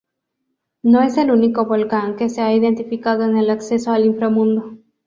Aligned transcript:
No 0.81 1.03
es 1.03 1.15
el 1.19 1.29
único 1.29 1.67
volcán 1.67 2.15
que 2.15 2.27
se 2.27 2.41
ha 2.41 2.51
identificado 2.55 3.19
con 3.27 3.37
el 3.37 3.51
acceso 3.51 3.91
al 3.91 4.03
inframundo. 4.05 4.79